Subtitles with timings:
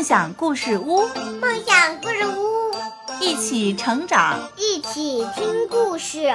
[0.00, 1.06] 梦想故事屋，
[1.42, 2.72] 梦想故事屋，
[3.20, 6.32] 一起成长，一起听故事。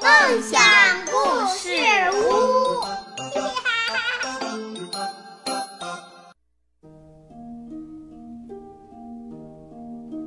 [0.00, 0.58] 梦想
[1.04, 1.12] 故
[1.54, 1.68] 事
[2.14, 2.80] 屋，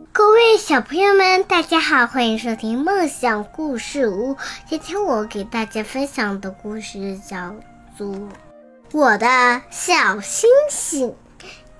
[0.13, 4.37] 各位小朋友们，大家好，欢迎收听梦想故事屋。
[4.69, 7.55] 今天我给大家分享的故事叫
[7.97, 8.05] 做
[8.93, 11.09] 《我的小星星》。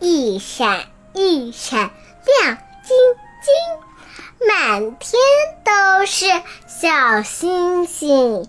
[0.08, 0.82] 一闪
[1.16, 2.96] 一闪亮晶
[3.42, 5.20] 晶，满天
[5.64, 6.28] 都是
[6.68, 8.48] 小星星，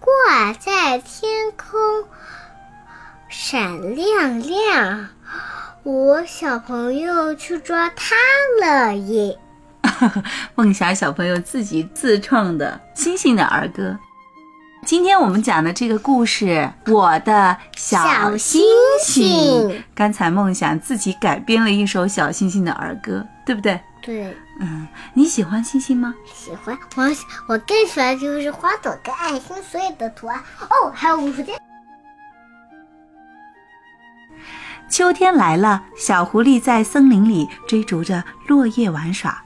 [0.00, 1.78] 挂在天空
[3.28, 5.10] 闪亮亮。
[5.82, 8.16] 我小朋友去抓它
[8.62, 9.38] 了耶！
[10.54, 13.98] 梦想小朋友自己自创的星星的儿歌。
[14.86, 18.62] 今天我们讲的这个故事，《我的小星
[19.02, 19.68] 星》。
[19.96, 23.80] 刚才梦想自己改编了一首小星星的儿歌，对不对？
[24.00, 24.32] 对。
[24.60, 26.14] 嗯，你喜欢星星吗？
[26.32, 26.78] 喜欢。
[26.94, 27.02] 我
[27.48, 30.38] 我更喜欢就是花朵跟爱心所有的图案。
[30.60, 31.60] 哦，还有蝴蝶。
[34.88, 39.42] 秋天来了，小狐狸在森林里追逐着落叶玩耍。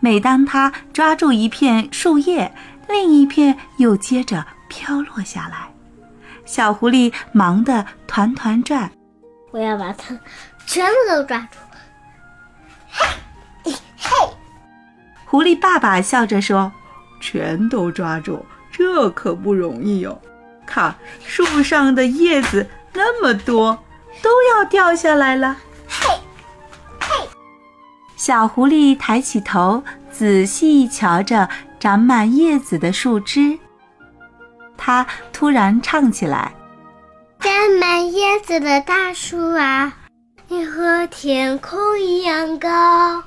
[0.00, 2.52] 每当它抓住一片树叶，
[2.88, 4.44] 另一片又接着。
[4.70, 5.74] 飘落下来，
[6.46, 8.90] 小狐狸忙得团团转。
[9.50, 10.18] 我要把它
[10.64, 11.56] 全部都抓住！
[12.88, 14.32] 嘿，嘿！
[15.26, 16.72] 狐狸爸爸笑着说
[17.20, 20.18] ：“全都抓住，这可不容易哟！
[20.64, 23.76] 看树上的叶子那么多，
[24.22, 25.56] 都要掉下来了。”
[25.90, 26.14] 嘿，
[27.00, 27.28] 嘿！
[28.16, 31.48] 小狐狸抬起头，仔细瞧着
[31.80, 33.58] 长满叶子的树枝。
[34.82, 36.54] 他突然唱起来
[37.38, 39.92] ：“长满叶子的大树啊，
[40.48, 43.22] 你和天空一样高。”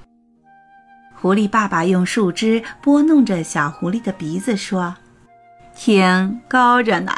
[1.14, 4.96] 狐狸爸爸用树枝拨弄着小狐狸的鼻子说
[5.78, 7.14] ：“天高着呢，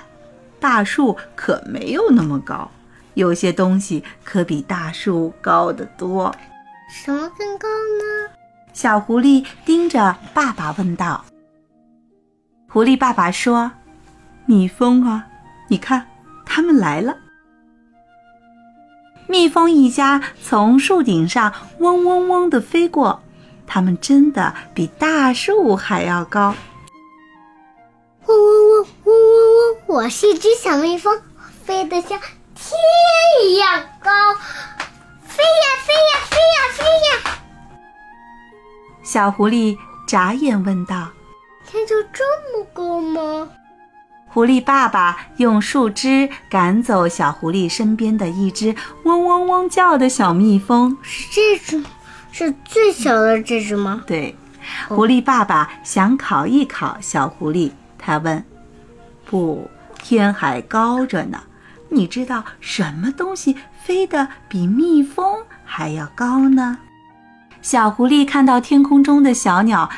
[0.60, 2.70] 大树可没有那么高。
[3.14, 6.36] 有些东西可比大树高得多。
[6.90, 8.36] 什么更高呢？”
[8.74, 11.24] 小狐狸盯着爸爸问道。
[12.68, 13.72] 狐狸爸爸说。
[14.48, 15.28] 蜜蜂啊，
[15.70, 16.08] 你看，
[16.46, 17.18] 它们来了。
[19.28, 23.24] 蜜蜂一家从树顶上嗡嗡嗡地飞过，
[23.66, 26.56] 它们真的比大树还要高。
[28.28, 29.96] 嗡嗡嗡嗡嗡嗡！
[29.96, 31.20] 我是一只小蜜蜂，
[31.64, 32.80] 飞得像天
[33.44, 34.12] 一样高，
[35.24, 37.40] 飞呀飞呀飞呀飞呀！
[39.04, 39.76] 小狐狸
[40.08, 41.10] 眨眼问道
[41.66, 42.24] ：“天就这
[42.54, 43.50] 么高吗？”
[44.36, 48.76] 狐狸爸爸用树枝赶走小狐狸身边的一只
[49.06, 50.98] 嗡嗡嗡叫的小蜜蜂。
[51.02, 51.86] 是这只，
[52.34, 54.04] 是最小的这只吗？
[54.06, 54.36] 对。
[54.90, 58.44] 狐狸爸爸想考一考小狐狸，他问
[59.24, 59.72] ：“不，
[60.04, 61.42] 天还高着呢。
[61.88, 66.78] 你知道什么东西飞得比蜜蜂还要高呢？”
[67.64, 69.90] 小狐狸看到天空中的小鸟，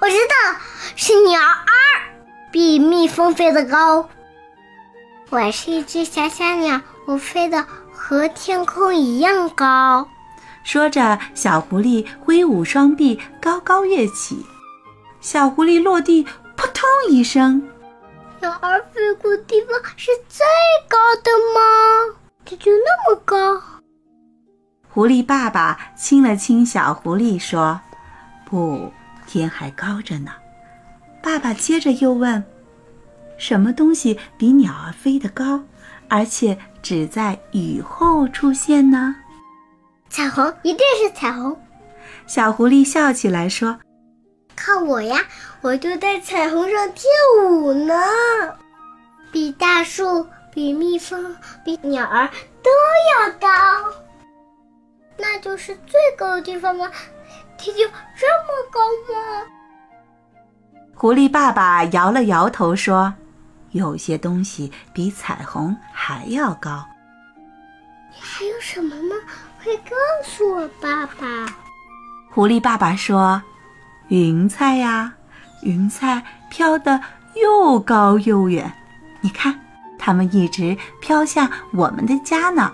[0.00, 0.58] 我知道
[0.96, 1.55] 是鸟儿。
[2.50, 4.08] 比蜜蜂飞得高。
[5.30, 10.08] 我是一只小小鸟，我飞得和天空一样高。
[10.62, 14.44] 说着，小狐狸挥舞双臂，高高跃起。
[15.20, 16.22] 小狐狸落地，
[16.56, 17.62] 扑通一声。
[18.40, 20.44] 鸟儿飞过地方是最
[20.88, 22.16] 高的吗？
[22.44, 23.60] 它就那么高？
[24.88, 27.80] 狐狸爸爸亲了亲小狐狸，说
[28.48, 28.92] ：“不，
[29.26, 30.30] 天还高着呢。”
[31.26, 32.44] 爸爸接着又问
[33.36, 35.60] ：“什么东西比鸟儿飞得高，
[36.08, 39.16] 而且只在雨后出现呢？”
[40.08, 41.60] 彩虹，一定是彩虹。
[42.28, 43.76] 小狐狸笑起来说
[44.54, 45.18] ：“看我呀，
[45.62, 47.10] 我就在彩虹上跳
[47.42, 47.92] 舞呢。
[49.32, 52.30] 比大树、比蜜蜂、比鸟儿
[52.62, 52.70] 都
[53.10, 53.48] 要高，
[55.16, 56.88] 那就是最高的地方吗？
[57.58, 59.05] 天就这么高吗？”
[60.98, 63.12] 狐狸爸爸摇了摇头说
[63.72, 66.82] ：“有些东西比彩虹还要高。
[68.10, 69.14] 你还有什么呢？
[69.62, 69.94] 快告
[70.24, 71.46] 诉我，爸爸。”
[72.32, 73.42] 狐狸爸爸说
[74.08, 75.12] ：“云彩呀，
[75.64, 76.98] 云彩飘得
[77.34, 78.72] 又高又远。
[79.20, 79.60] 你看，
[79.98, 82.72] 它们一直飘向我们的家呢。”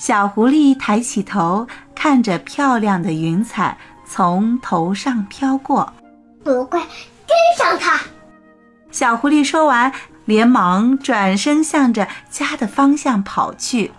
[0.00, 3.76] 小狐狸抬起头，看着漂亮的云彩
[4.06, 5.92] 从头上飘过。
[6.44, 8.00] 我快跟上他！
[8.90, 9.92] 小狐狸说完，
[10.24, 13.92] 连忙转身向着家的方向跑去。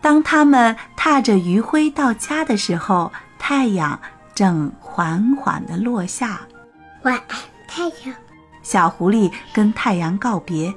[0.00, 4.00] 当当他们踏着余晖到家的时候，太阳
[4.34, 6.40] 正缓缓的落下。
[7.04, 8.14] 晚安，太阳。
[8.60, 10.74] 小狐狸跟太阳告别。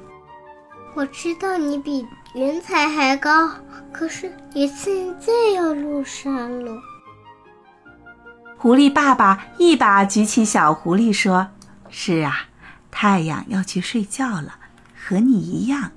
[0.94, 3.50] 我知道你比云彩还高，
[3.92, 6.72] 可是你现在要落山了。
[8.64, 11.48] 狐狸爸爸一把举起小狐狸，说
[11.90, 12.46] ：“是啊，
[12.90, 14.54] 太阳要去睡觉了，
[14.96, 15.90] 和你一样。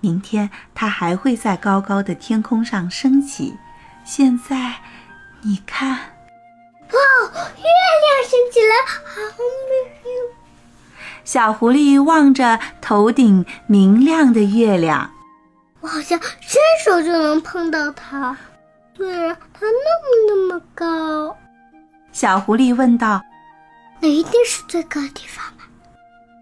[0.00, 3.56] 明天它还会在高高的天空上升起。
[4.04, 4.80] 现在，
[5.42, 6.98] 你看，哇，
[7.56, 8.74] 月亮升起来，
[9.04, 9.20] 好
[9.68, 10.34] 美哟！”
[11.22, 15.12] 小狐狸望着头顶明亮的月亮，
[15.82, 18.36] 我好像伸手就能碰到它，
[18.96, 21.36] 虽然它那么那么高。
[22.20, 23.22] 小狐狸问道
[24.02, 25.62] ：“那一定是最高的地方吧？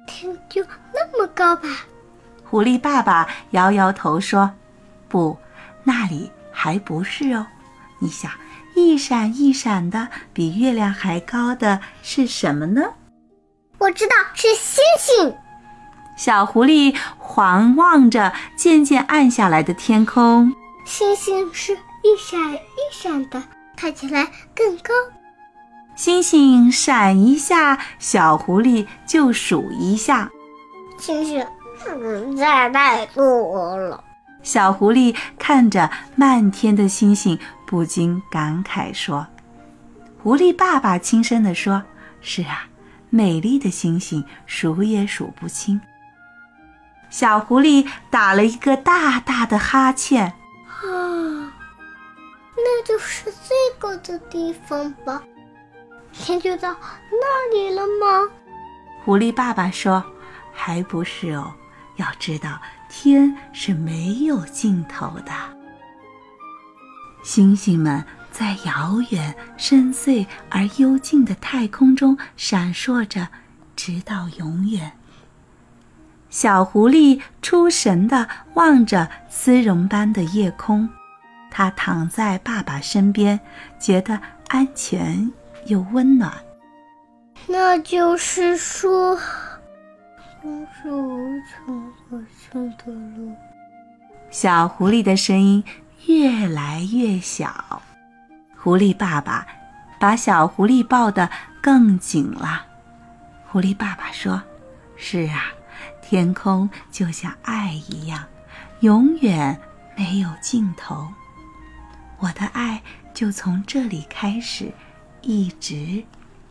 [0.06, 0.64] 天就
[0.94, 1.69] 那么高吧？”
[2.49, 4.50] 狐狸爸爸摇摇头说
[5.06, 5.37] ：“不，
[5.84, 7.46] 那里还不是哦。
[7.99, 8.32] 你想，
[8.75, 12.81] 一闪一闪的，比月亮还高的是什么呢？”
[13.76, 15.34] 我知道是星星。
[16.17, 20.55] 小狐狸环望着渐渐暗下来的天空，
[20.87, 22.58] 星星是一闪一
[22.90, 23.43] 闪的，
[23.76, 24.94] 看起来更高。
[25.97, 30.31] 星星闪一下，小狐狸就数一下。
[30.99, 31.45] 星星
[31.83, 34.05] 实在太多了。
[34.43, 39.27] 小狐狸看着漫天的星星，不禁感慨说
[40.23, 41.83] ：“狐狸爸爸轻声地说，
[42.21, 42.67] 是啊，
[43.09, 45.81] 美丽的星星数也数不清。”
[47.09, 50.27] 小狐狸打了一个大大的哈欠。
[50.27, 50.85] 啊，
[52.55, 55.23] 那就是最高的地方吧。
[56.19, 56.77] 天就到
[57.11, 58.33] 那里了吗？
[59.05, 60.05] 狐狸爸爸说
[60.53, 61.55] ：“还不是哦，
[61.97, 65.33] 要知道天是没有尽头的。
[67.23, 73.29] 星星们在遥远、深邃而幽静的太空中闪烁着，
[73.77, 74.93] 直到永远。”
[76.29, 80.89] 小狐狸出神地望着丝绒般的夜空，
[81.51, 83.39] 它躺在爸爸身边，
[83.79, 85.33] 觉得安全。
[85.67, 86.33] 又温暖，
[87.49, 89.17] 那就是说，
[90.41, 92.23] 风是无穷无
[92.53, 93.35] 尽的路。
[94.31, 95.65] 小狐狸的声音
[96.07, 97.83] 越来越小，
[98.57, 99.45] 狐狸爸爸
[99.99, 101.29] 把小狐狸抱得
[101.61, 102.65] 更紧了。
[103.49, 104.41] 狐狸爸爸说
[104.95, 105.47] ：“是啊，
[106.01, 108.25] 天空就像爱一样，
[108.81, 109.59] 永远
[109.97, 111.09] 没有尽头。
[112.19, 112.81] 我的爱
[113.12, 114.73] 就从这里开始。”
[115.26, 116.05] 一直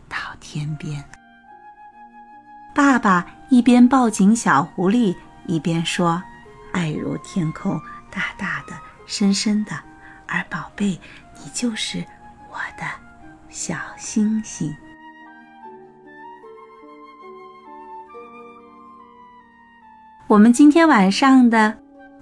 [0.06, 1.02] 到天边。
[2.74, 6.22] 爸爸一边抱紧小狐狸，一边说
[6.72, 7.80] ：“爱如天空，
[8.10, 8.74] 大大的，
[9.06, 9.72] 深深的。
[10.26, 11.00] 而宝贝，
[11.42, 12.04] 你就是
[12.50, 12.84] 我的
[13.48, 14.76] 小星星。”
[20.28, 21.70] 我们今天晚上的《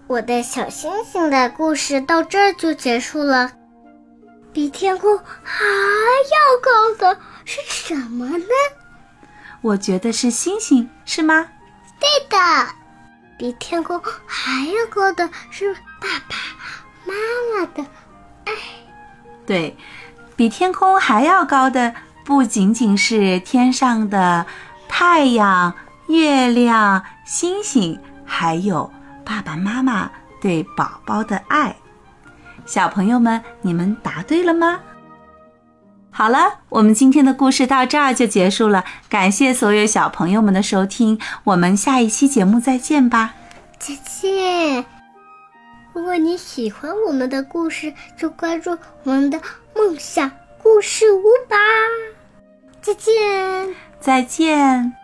[0.07, 3.51] 我的小星星》的故事到这儿就结束了。
[4.55, 5.65] 比天空还
[6.31, 8.47] 要高的是什么呢？
[9.61, 11.49] 我觉得是星星，是吗？
[11.99, 12.39] 对的，
[13.37, 16.37] 比天空还要高的是爸爸
[17.05, 17.15] 妈
[17.53, 17.85] 妈的
[18.45, 18.53] 爱。
[19.45, 19.77] 对，
[20.37, 21.93] 比天空还要高的
[22.25, 24.47] 不仅仅是天上的
[24.89, 25.75] 太阳、
[26.07, 28.89] 月亮、星星，还有
[29.25, 30.09] 爸爸妈妈
[30.41, 31.75] 对宝宝的爱。
[32.67, 34.81] 小朋友们，你们答对了吗？
[36.11, 38.85] 好了，我们今天的故事到这儿就结束了。
[39.09, 43.35] 感谢所有小朋友们的收听，我们下一期节目再见吧！
[43.79, 44.85] 再见。
[45.93, 48.71] 如果你喜欢我们的故事，就关注
[49.03, 49.41] 我们的
[49.75, 50.31] 梦想
[50.63, 51.57] 故事屋吧。
[52.81, 55.04] 再见，再见。